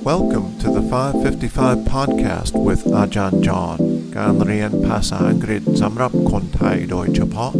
[0.00, 3.78] Welcome to the 555 podcast with Ajahn John
[4.16, 7.52] การเรียนภาษาอังกฤษสำหรับคนไทยโดยเฉพาะ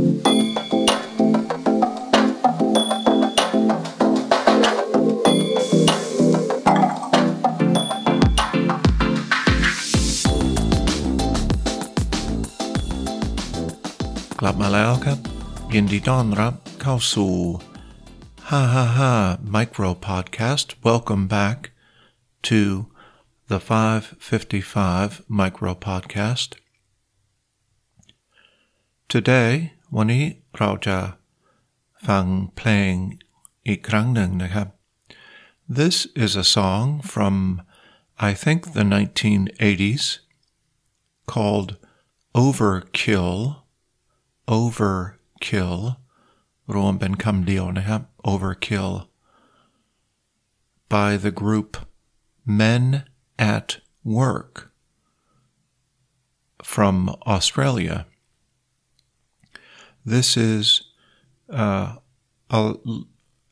[14.40, 15.18] กลับมาแล้วครับ
[15.74, 17.32] ยินดีต้อนรับเข้าสู่
[18.50, 20.66] 555 Micro Podcast.
[20.86, 21.58] Welcome back
[22.42, 22.86] to
[23.48, 26.48] the 555 Micro Podcast.
[29.08, 29.52] Today
[29.96, 30.24] วันนี้
[30.58, 30.98] เราจะ
[32.06, 32.24] ฟัง
[32.56, 32.92] เพลง
[33.66, 34.68] อีกครั้งหนึ่งนะครับ
[35.78, 37.34] This is a song from
[38.28, 40.04] I think the 1980s
[41.32, 41.70] called
[42.44, 43.36] Overkill
[44.58, 45.80] Overkill
[46.74, 48.00] รวมเป็นคำเดียวนะครับ
[48.32, 48.92] Overkill
[50.94, 51.70] by the group
[52.45, 53.05] Men
[53.37, 54.71] at Work
[56.63, 58.07] from Australia.
[60.05, 60.83] This is
[61.49, 61.95] uh,
[62.49, 62.75] a-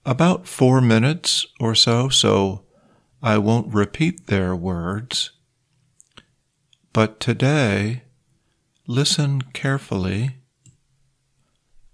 [0.06, 2.66] about four minutes or so, so
[3.22, 5.31] I won't repeat their words.
[6.94, 8.03] But today,
[8.88, 10.38] listen carefully.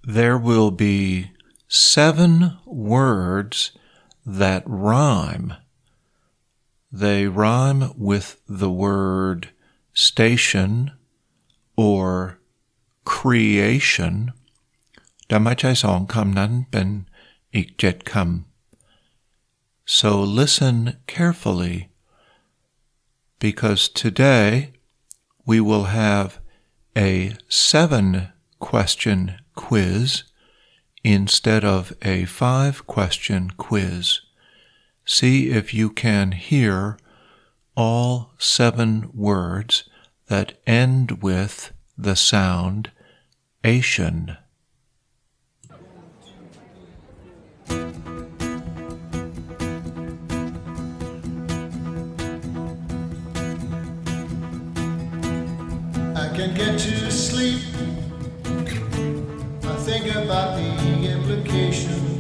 [0.04, 1.32] There will be
[1.68, 3.72] seven words
[4.26, 5.56] that rhyme.
[6.95, 8.29] They rhyme with
[8.61, 9.41] the word
[9.93, 10.71] station
[11.77, 12.39] or
[13.05, 14.15] creation
[15.27, 16.89] แต่ไม่ใช่สองคำนั้นเป็น
[17.55, 18.25] อีกเจ็ดคำ
[19.99, 20.77] So listen
[21.15, 21.79] carefully
[23.45, 24.51] because today
[25.51, 26.29] we will have
[27.11, 27.13] a
[27.49, 28.07] seven
[28.61, 29.19] question
[29.57, 30.25] quiz
[31.03, 34.21] instead of a five question quiz.
[35.08, 36.98] See if you can hear
[37.78, 39.88] all seven words
[40.28, 42.90] that end with the sound
[43.64, 44.38] Asian.
[56.16, 57.62] I can get to sleep.
[59.64, 62.15] I think about the implication of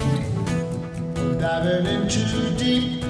[1.45, 3.03] diving in too deep,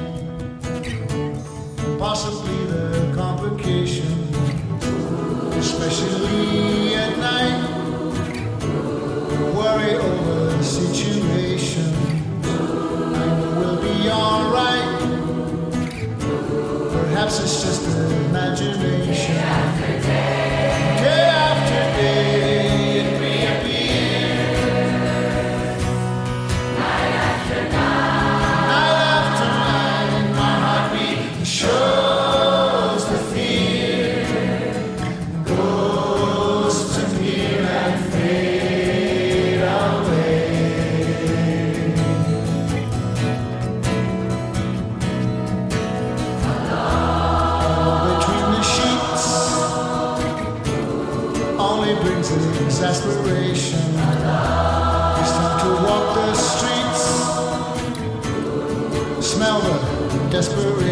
[1.98, 4.12] possibly the complication,
[5.54, 7.62] especially at night.
[9.56, 12.25] Worry over the situation.
[60.48, 60.85] Desperation.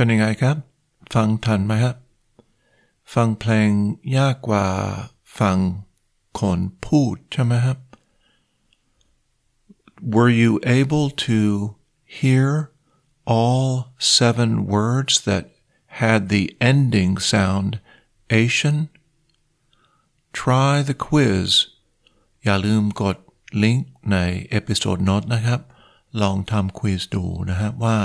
[0.00, 0.56] เป็นยังไงครับ
[1.14, 1.96] ฟังทันไหมครับ
[3.14, 3.70] ฟังเพลง
[4.16, 4.66] ยากกว่า
[5.38, 5.58] ฟัง
[6.38, 7.78] คนพูดใช่ไหมครับ
[10.14, 11.38] Were you able to
[12.18, 12.50] hear
[13.36, 13.68] all
[14.18, 15.44] seven words that
[16.00, 17.70] had the ending sound
[18.42, 18.78] Asian?
[20.40, 21.50] Try the quiz
[22.44, 23.16] อย่าลืมกด
[23.62, 24.16] ลิงก์ใน
[24.50, 25.60] เอพิโซดโน้ตนะครับ
[26.22, 27.98] ลองทำควิสดูนะครับว่า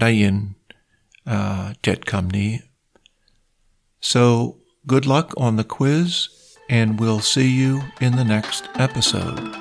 [0.00, 0.36] ได้ยิน
[1.82, 2.50] เจ็ดคำนี้
[4.12, 4.24] so
[4.92, 6.10] good luck on the quiz
[6.78, 7.72] and we'll see you
[8.04, 9.59] in the next episode